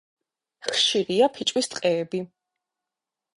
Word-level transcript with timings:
ხშირია 0.77 1.27
ფიჭვის 1.35 1.69
ტყეები. 1.75 2.23